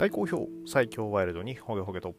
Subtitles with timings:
[0.00, 2.14] 大好評最強ワイルドにホゲホゲと。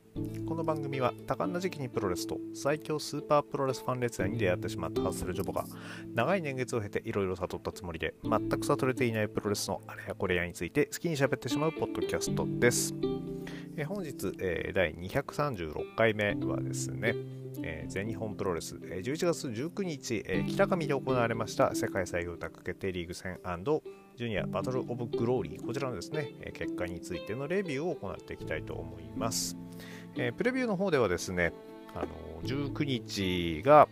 [0.48, 5.66] この番組は多感な時期にプロレスと最強スーパープロレスファン列愛に出会ってしまったハッスルジョボが
[6.14, 12.94] 長い年月を経ていろいろ悟ったつもりで全く悟れていないプロレスのあれやこれやについて好きに喋ってしまうポッドキャストです。
[13.76, 17.16] え本日、えー、第236回目はですね、
[17.64, 23.40] え、全日本プロレス、えー、11月19日、え北上で行われました世界最強タッグ決定リーグ戦
[24.18, 29.58] ジュニアバトル・オブ・グローリー、こちらのですね、結果についてのレビューを行っていきたいと思います。
[30.16, 31.54] え、プレビューの方ではですね、
[31.96, 32.08] あの
[32.44, 33.88] 19日が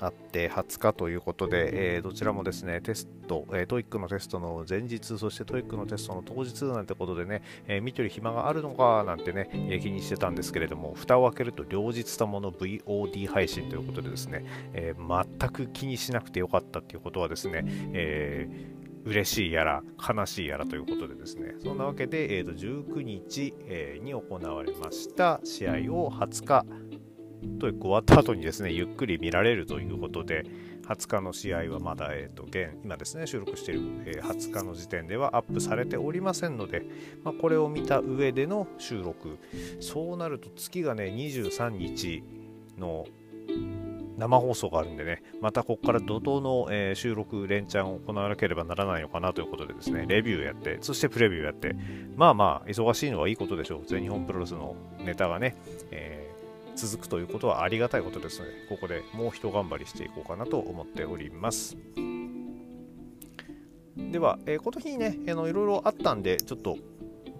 [0.00, 21.54] あって20日ということで、えー、どちらもですねテスト、えー、 TOEIC のテストの前日そして TOEIC のテストの当日なんてことでね、えー、見てる暇があるのかなんてね、え、気にしてたんですけれども蓋を開けると両日ともの VOD 配信ということでですね、え、全く気にしなくてよかったっていうことはですね、えー嬉しいやら悲しいやらということでですね。
[21.62, 26.66] そんなわけで、えー、と19日、えー、に行われました試合を20日
[27.58, 30.44] と終わった後にですねゆっくり見られるということで
[30.86, 36.84] 20日の試合はまだ、えーと、現今ですね収録している、えー、20日の時点ではアップされておりませんので、
[37.22, 39.38] まあ、これを見た上での収録。
[39.80, 42.24] そうなると月がね23日
[42.76, 43.06] の
[44.20, 51.74] 生放送があるんでね、またここから怒涛の、えー、収録、連チャンを行わなければならないのかなということでですね、レビューやって、そしてプレビューやって、
[52.16, 53.86] まあまあ、忙しいのはいいことでしょう。
[53.86, 55.56] 全日本プロレスのネタがね、
[55.90, 61.76] えー、続くということはありがたいことですので、ここでもう一頑張りしていこうかなと思っております。
[63.96, 66.76] では、えー、この日ね、いろいろあったんで、ちょっと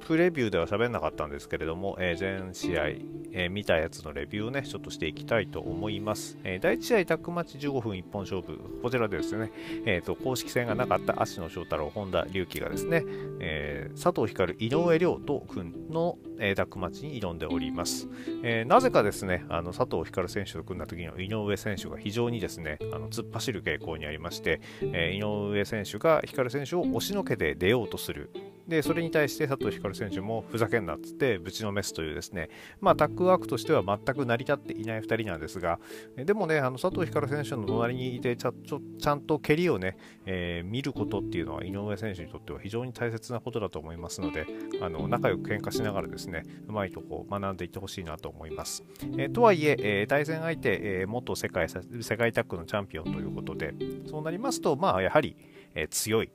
[0.07, 2.89] プレビューでは喋んなかったんですけれども、えー、全試合、
[3.33, 6.39] えー、見たやつのレビューをね、ちょっとしていきたいと思います。
[6.45, 9.53] えー、第1試合タックマッチ15分一本勝負、こちらでですね、
[9.87, 13.05] えーと、公式戦がなかった芦野翔太郎、本田隆起がですね、
[13.41, 18.09] えー、佐藤光、井上亮と組の、えー、タックマッチに挑んでおります。
[18.43, 28.31] えー、なぜかですね、あの佐藤光選手と組んだ時の井上選手が非常にですね、あの突っ走る傾向にありまして、えー、井上選手が光選手を押しのけて出ようとする。
[28.71, 32.49] で、それに対して佐藤光選手もふざけんなっつってぶちのめすというですね、
[32.81, 35.81] まあ、タッグワークとしては全く成り立っていない2人なんですが、
[36.17, 44.47] でもね、あの佐藤光選手の隣にいてちゃちゃんと蹴りをね、えー、見ることっていうのは井上選手にとっては非常に大切なことだと思いますので、
[44.81, 48.85] あの仲良く喧嘩しながらですね、うまいとこ学んでいってほしいなと思います。
[49.19, 53.75] えー、とはいええー、対戦相手、え元世界世界タッグのチャンピオンということで、
[54.09, 55.37] そうなりますと、まあ、やはり、
[55.75, 56.31] え強い。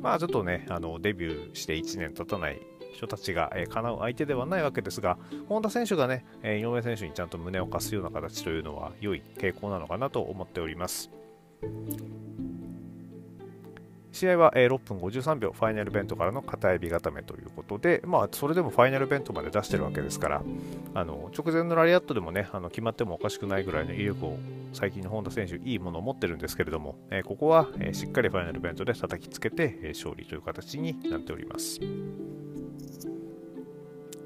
[0.00, 2.60] まあちょっとね、あのデビューして1年経たない
[2.94, 11.10] 人たちが、えー、叶う相手ではないわけですが、本田選手がね、え、井上選手にちゃんと胸を貸すような形というのは良い傾向なのかなと思っております。
[14.14, 20.42] 試合は、6分53秒、ファイナルベントからの片指固めということで、まあ、それでもファイナルベントまで出してるわけですから、
[20.94, 24.38] あの直前のラリアットでもね、あの決まってもおかしくないぐらいの威力を
[24.72, 31.80] 最近の本田選手、いいものを持ってるんですけれども、えー、ここは、えー、しっかりファイナルベントで叩きつけて、え勝利という形になっております。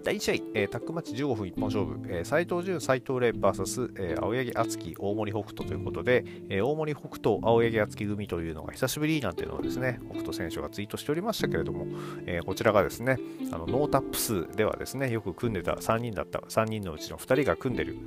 [0.08, 11.86] 第1試合、えー、タックマッチ15分一本勝負、えー、藤潤、斉藤麗 VS、えー、青柳敦樹、大森北斗ということで、えー、大森北斗、青柳敦樹組というのが久しぶりなんていうのをですね、北斗選手がツイートしておりましたけれども、
[12.24, 13.18] えー、こちらがですね、
[13.52, 17.98] あのノータップ数ではですね、よく組んでた3人だった3人のうちの2人が組んでる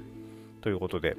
[0.62, 1.18] ということで、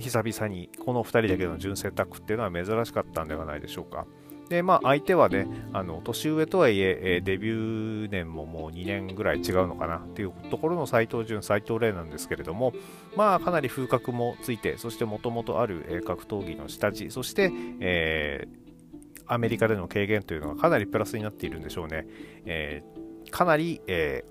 [0.00, 4.08] 久々にこの2人だけの純正タックっていうのは珍しかったんではないでしょうか。
[4.52, 12.74] で、まあ、相手はね、あの年上とはいえデビュー年ももう2年ぐらい違うのかなっていうところの斎藤潤、斎藤麗なんですけれども、
[13.16, 22.06] まあ、かなり風格もついて、そしてもともとある、え格闘技の下地、そして、えー、アメリカでの軽減というのがかなりプラスになっているんでしょうね。
[22.44, 24.22] えー、かなり、え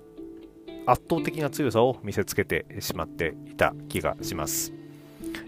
[0.68, 4.72] ー、圧倒的な強さを見せつけてしまっていた気がします。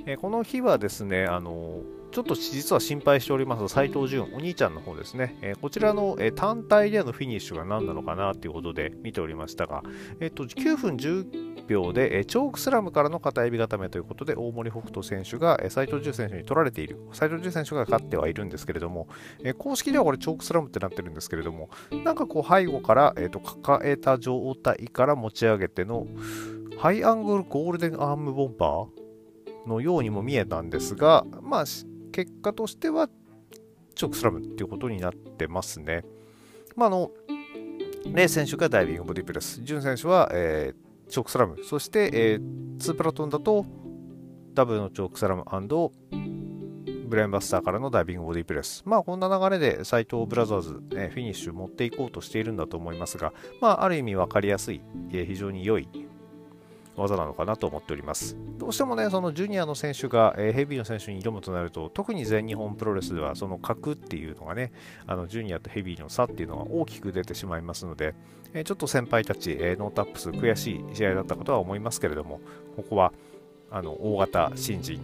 [0.06, 1.82] えこの日はですね、あの
[2.14, 9.82] ちょっと実は心配しております斉藤潤、お兄ちゃんの方ですね、えー、こちらの、えー、単体でのフィニッシュが何なのかなということで見ておりましたが、
[10.20, 19.08] えーと、9分10秒で、えー、チョークスラムからの片指固めということで大森北斗選手が、えー、斉藤潤選手に取られている、斉藤潤選手が勝ってはいるんですけれども、
[19.42, 21.68] えー、公式ではこれチョークスラムってなってるんですけれども、
[22.04, 26.06] なんかこう背後から、えーと、抱えた状態から持ち上げての
[26.78, 31.64] ハイアングルゴールデンアームボンバーのようにも見えたんですが、まあ、
[32.14, 33.08] 結果としては、
[33.96, 36.04] チョークスラムっていうことになってますね。
[36.76, 37.10] まあ、あの、
[38.06, 43.66] レイ選手がダイビングボディプレス、ジュン選手は、えー、チョークスラム、そして、えー、2プラトンだと、
[44.52, 45.42] ダブルのチョークスラム
[47.08, 48.84] ブレーンバスターからのダイビングボディプレス。
[48.86, 54.82] まあ、こんな流れで斎藤ブラザーズ、えフィニッシュ持っていこうとしているんだと思いますが、まあ、ある意味分かりやすい、
[55.12, 55.88] え非常に良い
[56.96, 58.36] 技なのかなと思っております。
[58.58, 64.72] どうしてもね、そのジュニアの選手が、えー、ヘビーの選手に挑むとなると、特に全日本プロレスでは、その格っていうのがね、
[65.06, 68.14] あのジュニアとヘビーの差っていうのが大きく出てしまいますので、
[68.52, 72.40] えー、ちょっと先輩たち、えー、ノータップス悔しい試合だったことは思いますけれども、
[72.76, 73.12] ここは
[73.70, 75.00] あの大型新人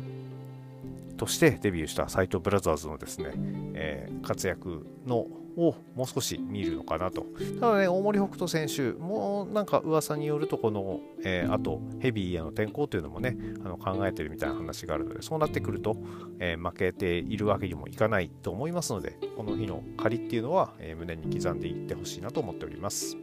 [1.16, 3.32] としてデビューした斎藤ブラザーズのですね、
[3.74, 5.26] え、活躍の
[5.56, 7.26] をもう少し見るのかなと。
[7.60, 15.96] ただね、大森北斗選手、もうなんか噂によると、この、えー、あとヘビーへの転向というのもね、あの考えてるみたいな話があるので、そうなってくると、
[16.38, 23.16] えー、負けているわけにもいかないと思いますので、この日の借りっていうのは、えー、胸に刻んでいってほしいなと思っております。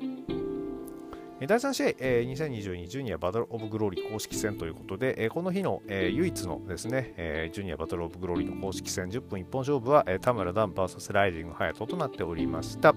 [1.45, 12.95] 第3試合、えー、2022ジュニアバトルオブグローリー公式戦ということで、えー、この日の、えー、唯一のですね、えー、ジュニアバトルオブグローリーの公式戦10分一本勝負は、えー、田村ダン VS ライジングハヤトとなっておりました。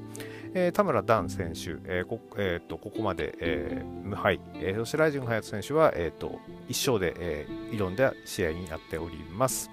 [0.54, 9.70] えー、田村ダン選手、えーこえーと、ここまで、えー、無敗、えー、そしてライジングハヤト選手は、えーと、1勝で、えー、挑んだ試合になっております。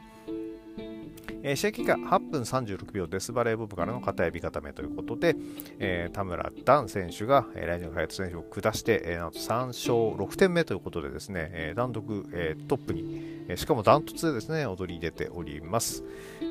[1.48, 5.38] えー、試合結果8分36秒デスバレーボブからの片指固めということで、
[5.80, 16.04] えー、田村ダン選手が、えー、ライジングハヤト選手を下して、えー、なんと3勝6点目ということでですね、えー、単独、えー、トップに、えー、しかもダントツでですね、踊り出ております。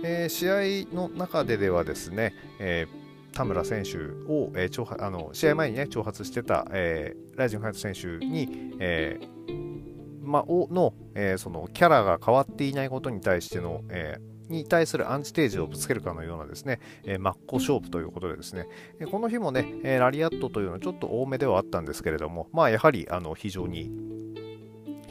[0.02, 18.68] えー、試合の中でではですね、えー田村選手を、えー、あの試合前に、ね、挑発してた、えー、ライジングハヤト選手に、えーま、の,、えー、そのキャラが変わっていないことに対しての、えーに対するアンチテージをぶつけるかのようなですね、えー、真っ向勝負ということでですね、
[19.00, 23.84] えこの日もね、えラリアットというのはちょっと多めではあったんですけれども、まあやはりあの非常に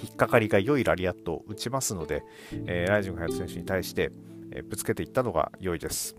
[0.02, 2.24] 引っかかりが良いラリアットを打ちますので、
[2.68, 4.12] えー、ライジングハヤト選手に対して、
[4.52, 6.16] えぶつけていったのが良いです。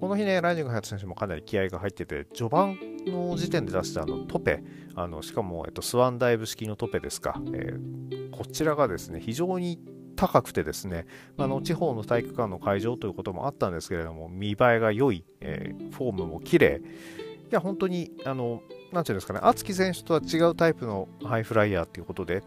[0.00, 4.62] この日ね、ライジングハヤト選手もかなり気合が入ってて、序盤の時点で出したあのトペ、
[4.94, 9.80] あのしかも、えっと、スワンダイブ式のトペですか、えー、こちらがですね、非常に
[10.18, 11.06] 高くてですね、
[11.36, 16.80] あの地方の体育館の会場ということもあったんですけれども、見栄えが良い、えー、フォームも綺麗。
[16.80, 18.60] いや、本当に、あの、
[18.92, 22.42] なんていうんですかね、敦貴選手とは違うタイプのハイフライヤーということで、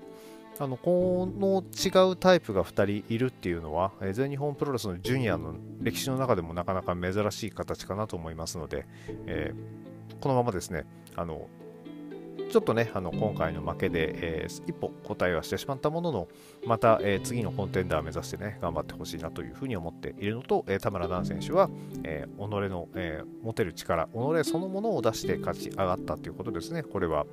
[0.60, 8.86] あのこの違うタイプが2人いるっていうのは、全日本プロレスのジュニアの歴史の中でもなかなか珍しい形かなと思いますので、
[9.28, 10.86] えー、このままですね、
[11.16, 11.48] あの
[12.52, 16.28] ちょっとね、あの今回の負けで、えー、一歩答えはしてしまったものの、
[16.66, 21.70] また、えー、次のコンテンダーを目指してね、頑張ってほしいなというふうに思っているのと、えー、田村段選手は、
[22.04, 24.10] え己の、え持てる力、己
[24.44, 26.84] そのものを出して勝ち上がったということですね。
[26.84, 27.26] これは、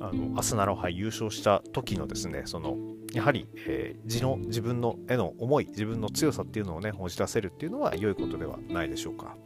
[0.00, 2.76] あのアスナロ杯優勝した時のですね、その
[3.12, 9.36] やはり、えー、自の自分のへの思い、自分の強さっていうのをね、押し出せるっていうのは良いことではないでしょうか。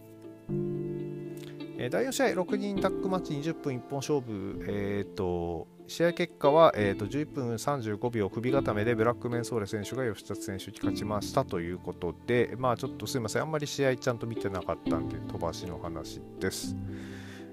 [1.82, 16.76] えー、第4試合、6人タッグマッチ20分一本勝負、えーと、試合結果は、えーと、11分35秒首固めでブラックメンソーレ選手が吉達選手に勝ちましたということで、まあちょっとすいません、あんまり試合ちゃんと見てなかったんで飛ばしの話です。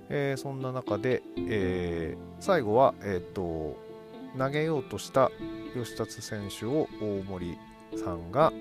[0.09, 3.77] えー、そんな中で、えー、最後は、えーと、
[4.37, 5.31] 投げようとした
[5.73, 7.57] 吉達選手を大森
[7.95, 8.53] さんが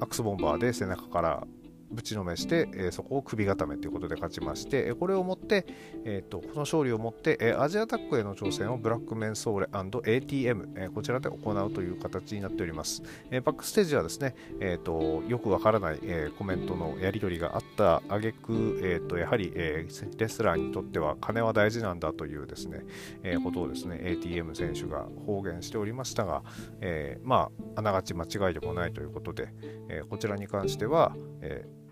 [0.00, 1.46] アクスボンバーで背中から
[1.94, 5.66] ぶちのめして、え、そこを首固めということで勝ちまして、これをもって、
[6.04, 13.02] えーと、この勝利をもって、え、アジアタックへの挑戦をブラックメンソーレ &ATM、え、こちらで行うという形になっております。
[13.30, 19.86] え、バックステージはですね、えーと、よくわからない、え、コメントのやり取りがあった挙句、えーと、やはり、え、
[20.18, 22.84] レスラーにとっては金は大事なんだというですね、
[23.22, 26.42] え、ことをですね ATM 選手が公言しておりましたが、
[26.80, 29.48] えー、まああながち間違いでもないということで、
[29.88, 31.83] えー、こちらに関しては、えー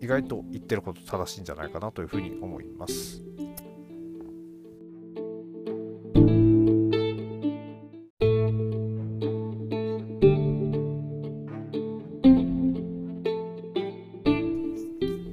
[0.00, 3.22] 意外と言ってること正しいんじゃないかなというふうに思います。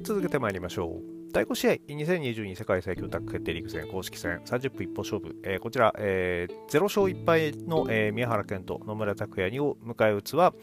[0.04, 1.32] 続けてまいりましょう。
[1.32, 10.54] 第5試合、2022世界最強タッグ決定リーグ戦公式戦30分一本勝負、えー、こちら、えー、0勝1敗の、えー、宮原健と野村拓也にを迎え撃つは、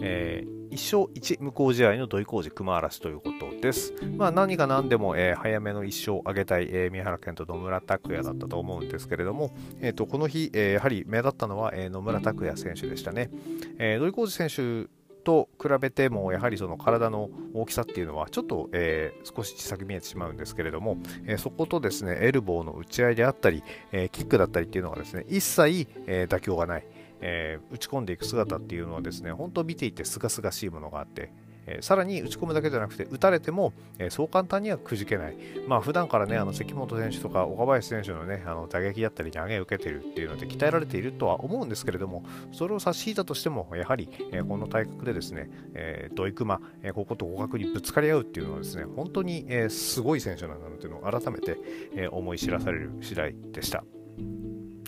[0.00, 3.92] えー、1勝1無効試合の土井浩二熊嵐ということです。
[4.16, 13.30] まあ、何が何でも、えー、早めの1勝を挙げたい、えー、宮原健と野村拓也だったと思うんですけれども、えーと、この日、えー、やはり目立ったのは、えー、野村拓也選手でしたね。
[13.78, 14.88] えー、土井浩二選手
[15.22, 26.86] と比べてもやはりその体の大きさっていうのはちょっと、えー、少し小さく見えてしまうんですけれども、えー、そことですねエルボーの打ち合いであったり、えー、キックだったりっていうのがですね一切、え妥協がない、
[27.22, 31.32] えー、打ち込んでいく姿っていうのはですね本当見ていてすがすがしいものがあって
[31.66, 35.36] えー、さらに打ち込むだけじゃなくて打たれても、えー、そう簡単にはくじけない、
[35.66, 51.58] まあ普段からねあの関本選手とか岡林選手のねあの打撃だったり投げを受けているっていうので鍛えられているとは思うんですけれどもそれを差し引いたとしてもやはり、えー、この体格でですね、えー、ドイクマ、えー、ここと互角にぶつかり合うっていうのはですね本当に、えー、すごい選手なんだなというのを改めて、
[51.94, 53.84] えー、思い知らされる次第でした。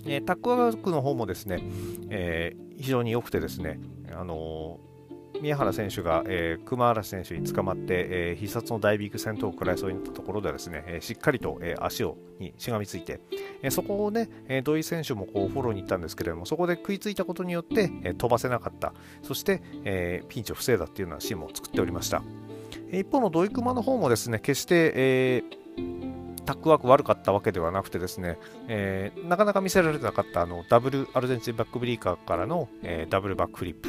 [0.07, 1.63] えー、タックワークの方もですね、
[2.11, 3.81] えー、非常に良くてですね、
[4.13, 4.95] あのー
[5.41, 13.21] 宮原選手が、えー、熊嵐選手に捕まって、えー、必殺のダイビング戦闘を食らいそうになったところでですね、え、しっかりと、え、足をにしがみついて、
[13.63, 18.95] え、そこをね、え、土井選手もこうフォローに行ったんですけれどもそこで食いついたことによって、え、飛ばせなかった。
[19.23, 22.23] そして、え、ピンチを防いだっていうようなシーンも作っておりました、
[22.91, 25.64] え、一方の土井熊の方もですね決して、えー
[26.45, 33.89] タックワーク悪かったわけではなくてですね、えー、なかなか見せられてなかったあのダブルアルゼンチンバックブリーカーからの、えー、ダブルバックフリップ、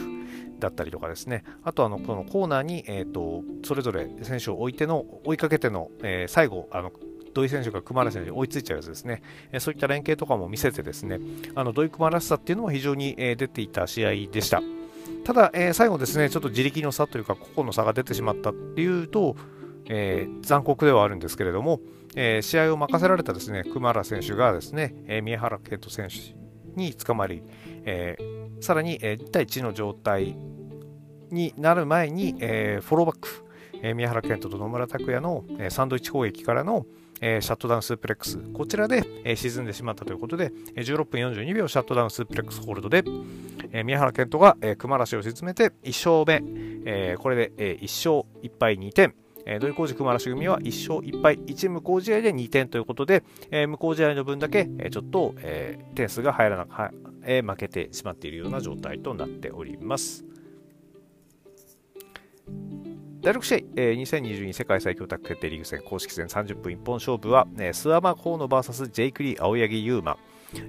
[0.59, 6.91] だったりとかですね、あとあのこのコーナーに、えーと、それぞれ選手を置いての、追いかけての、えー、最後、あの
[7.33, 9.21] 土井選手が熊原選手に追いついちゃうやつですね、
[9.51, 11.19] えー、そういった連携とかも見せてですね、
[11.55, 14.61] あの土井熊らしさっていうのも非常に、えー、出ていた試合でした。
[15.23, 19.35] ただ、え、最後ですね、ちょっと自力の差というか、個々の差が出てしまったっていうと、
[19.87, 21.79] え、残酷ではあるんですけれども、
[22.15, 26.35] えー、試合を任せられたですね熊原選手がですね、えー、宮原健人選手
[26.79, 27.43] に捕まり、
[27.85, 30.35] えー、さらに、えー、1対1の状態
[31.31, 33.45] になる前に、えー、フォローバック、
[33.81, 36.85] えー、宮原健人と野村拓也の、えー、サンドイッチ攻撃からの、
[37.21, 43.03] えー、シャットダウンスープレックス、こちらで、えー、沈んでしまったということで、えー、16分42秒シャットダウンスープレックスホールドで、
[43.71, 46.41] えー、宮原健人が、えー、熊嵐を沈めて1勝目、
[46.85, 49.15] えー、これで、えー、1勝1敗2点、
[49.45, 56.71] えー、土井浩二熊嵐組は1勝1敗1無効試合で2点ということで、えー、無効試合の分だけ、えー、ちょっと、えー、点数が入らなく、
[57.23, 60.25] えー、負けてしまっているような状態となっております。
[63.21, 70.17] 第6試合、えー、2022世界最強タッグ決定リーグ戦公式戦30分一本勝負は、えー、スワマ・コーノ VS ジェイク・リー・青柳優馬、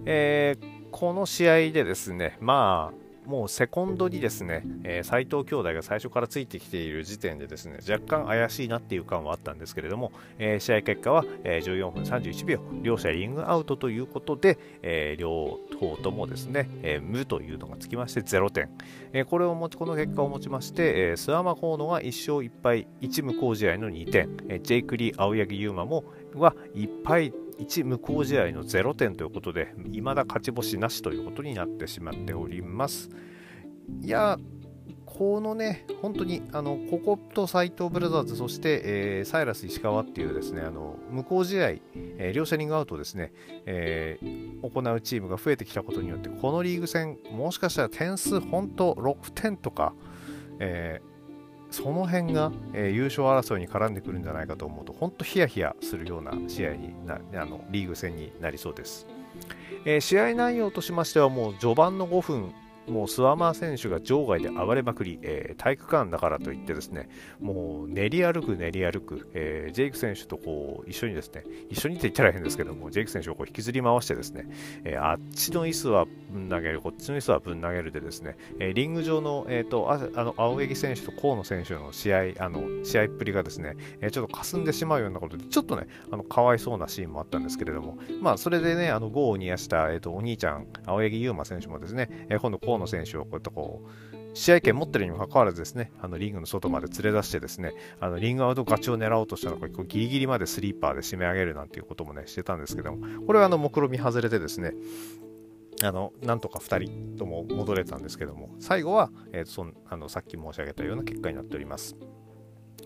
[0.06, 18.71] えー、この試合でですね、まあ、もうセコンドにですね、えー、斉藤兄弟が最初からついてきている時点でですね若干怪しいなっていう感はあったんですけれども、えー、試合結果は、えー、14分31秒両者リングアウトということで、えー、両方ともですね、えー、無というのがつきまして0点、
[19.12, 26.04] えー、これを持ちこの結果をもちまして、えー、スワマコーノが1勝1敗1無効試合の2点、えー、ジェイク・リー・青柳優馬も
[26.35, 33.10] は1敗1無効試合の0点ということで、未だ勝ち星なしということになってしまっております。
[34.02, 34.38] いや、
[35.06, 43.32] このね、本当に、あの、ここと斎藤ブラザーズ、そして、えー、サイラス石川っていうですね、あの、無効試合、えー、両者リングアウトをですね、
[43.64, 49.94] えー、行うチームが増えてきたことによって、このリーグ戦、もしかしたら点数、本当6点とか、
[50.58, 51.15] えー、
[51.70, 59.06] その辺が、えー、優勝争いに絡んでくるんじゃないかと思うと、本当ヒヤヒヤするような試合になあのリーグ戦になりそうです。
[59.85, 62.52] えー、試合内容としましては、もう序盤の5分、
[62.88, 67.09] もうスワマー選手が場外で暴れまくり、えー、体育館だからといってですね、
[67.40, 74.49] もう練り歩く練り歩く、えー、ジェイク選手とこう一緒にですね、一緒にって言ったら変ですけども、ジェイク選手をこう引きずり回してですね、
[74.85, 104.75] えー、あっちの椅子はぶん投げる、こっちの椅子はぶん投げるでですね、えリング上の、えーと、ああの青柳選手と河野選手の試合、あの試合っぷりがですね、えちょっと霞んでしまうようなことで、ちょっとね、あのかわいそうなシーンもあったんですけれども、まあ、それでね、あの、ゴーを煮やした、えーと、お兄ちゃん、青柳優馬選手もですね、え今度河野選手をこうやってこう、試合権持ってるにもかかわらずですね、あのリングの外まで連れ出してですね、あのリングアウト勝ちを狙おうとしたのがギリギリまでスリーパーで締め上げるなんていうこともね、してたんですけども、これはあの目論見外れてですね、
[105.83, 111.97] あのなんとか2人とも戻れたんですけども、最後は、えー、そんあのさっき申し上げたような結果になっております。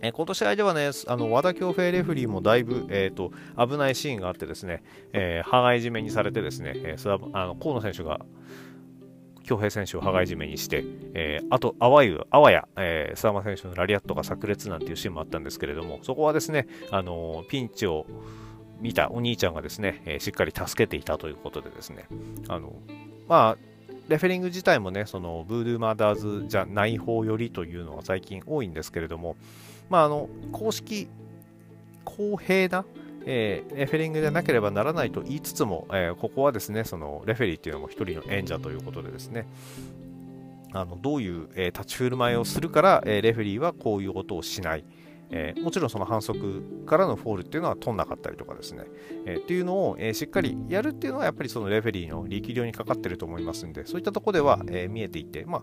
[0.02, 4.82] えー、この試合ではね、あの和田恭平レフリーもだいぶ、えーと、危ないシーンがあってですね、
[5.12, 8.20] えー、羽交い締めにされてですね、えー、あの河野選手が
[9.50, 18.06] 京平選手を羽交い締めにして、えー、あと、あわゆ、あわや、えー、間選手のラリアットが炸裂なんていうシーンもあったんですけれども、そこはですね、あのー、ピンチを
[18.80, 22.06] 見たお兄ちゃんがですね、えー、しっかり助けていたということでですね、
[22.48, 22.72] あの、
[23.28, 29.36] まあ、レフェリング自体もね、そのブードゥーマダーズじゃない方よりというのが最近多いんですけれども、
[29.88, 31.08] まあ、あの、公式、
[32.04, 32.84] 公平な、
[33.32, 39.46] えー、レフェリングでなければならないと言いつつも、えー、ここはですね、そのレフェリーっていうのも一人の演者ということでですね、
[40.72, 44.84] あのどういう、え、立ち振る舞いをするから、え、レフェリーはこういうことをしない、
[45.30, 48.86] えー、もちろんその反則からのフォールっていうのは取んなかったりとかですね、
[49.26, 55.62] えー、っていうのを、えー、しっかりやるっていうのはやっぱりそのレフェリーの力量にかかってると思いますんでそういったとこでは、え見えていて、ま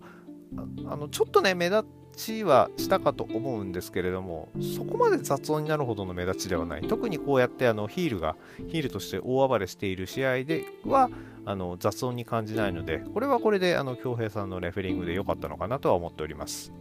[0.56, 1.84] あ、あのちょっとね目立
[2.18, 6.82] ちはしたかと思うんですけれどもそこまで雑音になるほどの目立ちではない。
[6.82, 8.36] 特にこうやってあのヒールが
[8.68, 11.10] ヒールとして大暴れしている試合では
[11.46, 16.74] あの雑音に感じないのでこれはこれであの京平さんのレフェリングで良かったのかなとは思っております。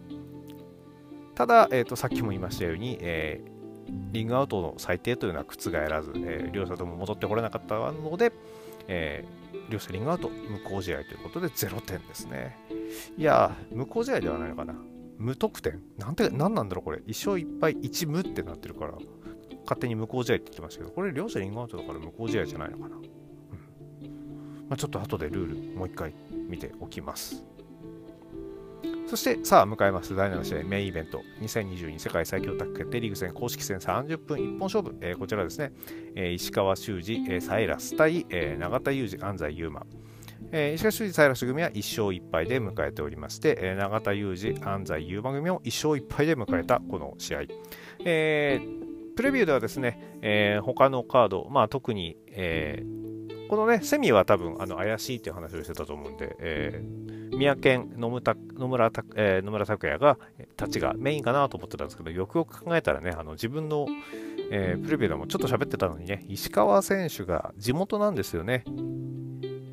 [1.35, 8.33] ただ、えーと、さっきも言いましたように、えー、リングアウトの最低というのは覆らず、えー、両者とも戻ってこれなかったので、
[8.89, 12.57] えー、両者リングアウト無効試合ということで0点ですね。
[13.19, 14.75] いや無効試合ではないのかな。
[15.19, 15.83] 無得点？
[15.99, 16.99] なんて何なんだろうこれ。
[16.99, 18.95] 1勝1敗1無ってなってるから。
[19.67, 23.03] 勝手に無効試合って言ってましたけどこれ両者リングアウトだから無効試合じゃないのかな、うん。
[24.69, 26.15] まあ、ちょっと後でルールもう一回
[26.49, 27.45] 見ておきます。
[29.09, 30.15] そしてさあ迎えます。
[30.15, 31.21] 第7試合メインイベント。
[31.41, 35.73] 2022世界最強タッグ決定リーグ戦公式戦30分一本勝負、えー、こちらですね、
[36.15, 39.85] えー、石川修司、えー、サイラス対、えー、永田裕二安西優真
[40.53, 47.43] えー、石川修司サイラス組は1勝1敗で迎えておりまして、えー、永田裕二安西優真組も1勝1敗で迎えたこの試合、
[48.05, 60.19] えー、プレビューではですね、えー、他のカード、まあ、特に、えー、このねセミは多分あの怪しいっていう話をしてたと思うんで、えー宮県野村野村,、えー、野村拓也が
[60.57, 63.87] たちがメインかなと思ってたんですけどよくよく考えたらねあの自分の、
[64.51, 68.65] えー、プレビューでもちょっと喋ってたのにね石川選手が地元なんですよね。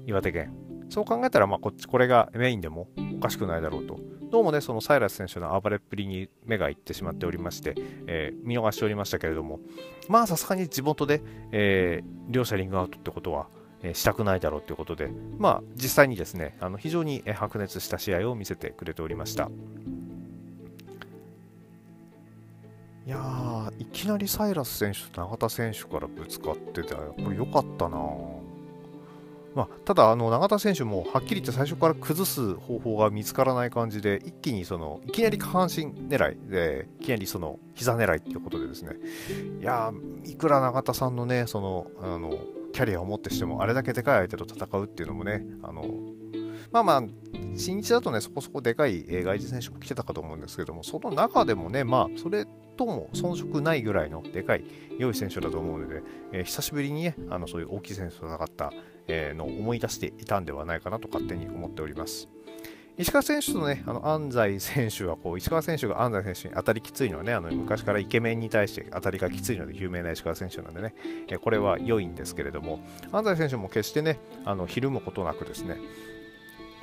[0.05, 0.53] 岩手県。
[0.89, 3.99] そう考えたらまあこっちこれがメインでもおかしくないだろうと。
[4.31, 7.75] どうもねそのサイラス選手の暴れっぷりに目がいってしまっておりまして、
[8.07, 9.59] えー、見逃しておりましたけれども。
[10.09, 13.47] まあさすがに地元で、えー、両者リングアウトってことは
[13.83, 19.49] えしたくないだろうということで、まあ、実際にですね、あの非常に白熱した試合を見せてくれておりました。
[23.05, 27.97] いやー、いきなりサイラス選手と永田選手からぶつかってて、これ良かったな
[29.55, 38.95] まあ、ただ、あの永田選手もはっきり言って最初から崩す方法が見つからない感じで、一気にそのいきなり下半身狙いで、いきなりその膝狙いっていうことでですね、
[39.61, 39.91] いや
[40.25, 42.37] いくら永田さんのね、そのあの
[42.73, 45.85] キャリアをもってしてもあれだけでかい相手と戦うっていうのもねあの
[46.71, 47.03] まあまあ
[47.55, 54.63] 新日だとねそこそこでかい外人選手も来てたかと思うんですけどもその中でもねまあそれとも遜色ないぐらいのでかい
[54.97, 56.01] 良い選手だと思うので、
[56.31, 58.73] えー、久しぶりにねあのそういう大きい選手と戦った、
[59.07, 62.29] え、の思い出していたんではないかなと勝手に思っております。
[62.95, 70.93] 石川選手とね、あの安西選手はこう、石川選手が安西選手に当たりきついのはね、あの昔からイケメンに対して当たりがきついので有名な石川選手なんでね、
[71.27, 72.79] えこれは良いんですけれども、
[73.11, 75.77] 安西選手も決してね、あのひるむことなくですね、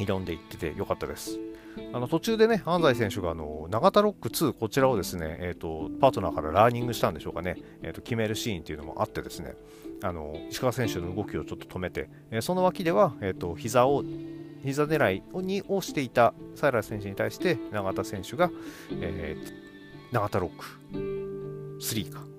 [0.06, 1.38] 挑んでいっててよかったです。
[1.92, 9.54] あの途中でね、安西選手があの永田ロック2、こちらをですね、えーと、パートナーからラーニングしたんでしょうかね、えーと、決めるシーンっていうのもあってですね、
[10.02, 14.04] あの石川選手の動きをちょっと止めて、えー、その脇では、えーと膝を
[14.62, 18.50] 膝狙いにをしていたサイラス選手に対して永田選手が、
[19.00, 20.66] えー、永田ロック
[21.80, 22.29] 3か。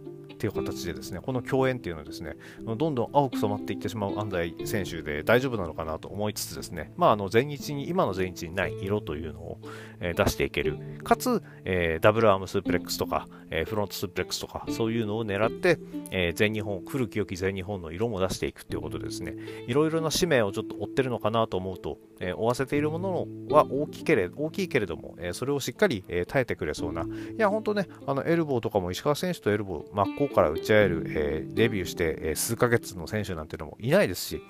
[0.41, 9.59] っていう形でですねこの共演っていうのはですねどんどん青く染まっていってしまう安西選手で大丈夫なのかなと思いつつですねまああの前日に今の前日にない色というのを、
[9.99, 10.77] え、出していける。
[11.03, 15.79] かつ、え、ダブルアームスープレックスとか、え、フロントスープレックスとかそういうのを狙って、
[16.11, 19.35] え全日本古き良き全日本の色も出していくっていうことでですね
[19.67, 27.03] いろいろな使命をちょっと追ってるのかなと思うと、え追わせているものは大きけれ大きいけれども、えそれをしっかり、え耐えてくれそうな。
[27.03, 27.05] い
[27.37, 34.41] や本当ねあのエルボーとかも石川選手とエルボー真っ向から打ち合える、えー、デビューして、えー、数ヶ月の選手なんていうのもいないですし、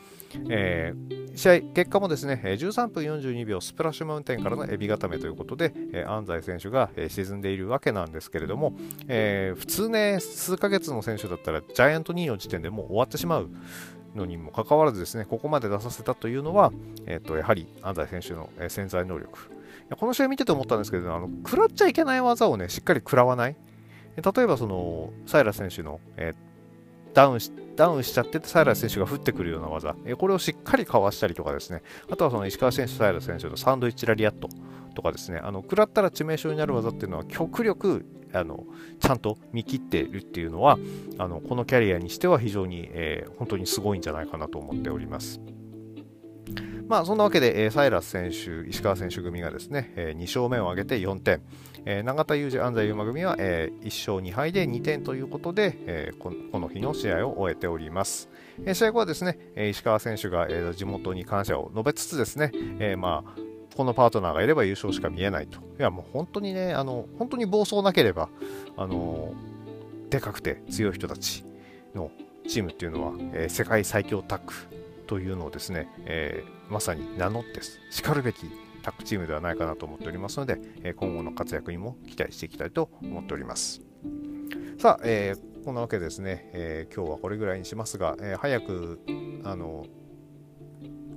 [0.49, 8.73] えー、試合結果もですね13分42秒スプラッシュマウンテンからのエビ固めということで、え、安西選手が、え、沈んでいるわけなんですけれども、
[9.07, 13.49] え、普通ね数ヶ月の選手だったらジャイアント2位の時点でもう終わってしまう
[14.15, 16.71] のにもかかわらずですねここまで出させたというのは、
[17.05, 19.39] えーと、やはり安西選手の、え、潜在能力。
[19.97, 23.57] この試合見てて思ったんですけどあの食らっちゃいけない技をねしっかり食らわない。
[24.17, 31.81] 例えばそのサイラ選手の、えー、ダウンしダウンしちゃっててサイラ選手が降ってくるような技、えー、これをしっかりかわしたりとかですね。
[32.09, 34.49] あとはその石川選手、サイラ選手のサンドイッチラリアット
[34.93, 35.39] とかですね。
[35.39, 38.65] あの食らったら致命傷になる技っていうのは極力あの
[38.99, 40.77] ちゃんと見切っているっていうのは
[41.17, 45.39] あのこのキャリアにしては非常に、えー、本当にすごいんじゃないかなと思っております。
[46.87, 51.41] まあ、そんなわけで、えー、サイラス選手、石川選手組がですね、えー、2勝目を挙げて4点、
[51.85, 58.29] えー、永田裕二、安西優真組は、えー、1勝2敗で2点ということで、えー、この日の試合を終えております。
[58.65, 63.41] えー、試合後はですね、えー、石川選手が、えー、地元に感謝を述べつつですね、えー、まあ
[63.75, 65.59] このパートナーがいれば優勝しか見えないと。
[65.59, 68.29] いや、もう本当にね、あの、本当に暴走なければ、
[68.75, 69.33] あの、
[70.09, 71.45] でかくて強い人たち
[71.95, 72.11] の
[72.47, 74.53] チームっていうのは、えー、世界最強タッグ
[75.11, 78.49] というのをですね、えー、まさに名乗ってしかるべき
[78.81, 83.81] タッグチームではないかなと思っておりますので、え今後の活躍にも期待していきたいと思っております。
[84.79, 89.01] さあ、えー、こんなわけでですね、えー、今日はこれぐらいにしますが、えー、早く、
[89.43, 89.85] あの、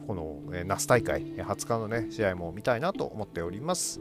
[0.09, 4.00] この、え、那須大会、20日のね、試合も見たいなと思っております。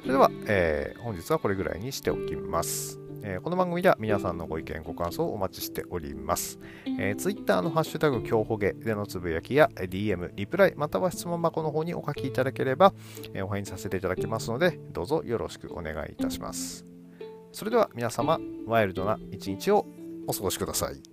[0.00, 3.01] それでは、えー、本日はこれぐらいにしておきます。
[3.24, 6.58] えー、この番組では皆さんのご意見、ご感想をお待ちしております。
[6.98, 12.92] えー、Twitter のハッシュタグ、強ほげでのつぶやきや DM、リプライ、または質問箱の方にお書きいただければ、
[13.32, 16.84] えー、お返事させていただきますので、どうぞよろしくお願いいたします。
[17.52, 19.86] それでは皆様、ワイルドな一日を
[20.26, 21.11] お過ごしください。